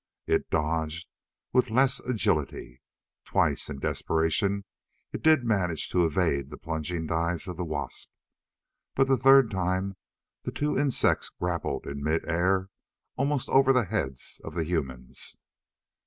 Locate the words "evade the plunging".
6.07-7.05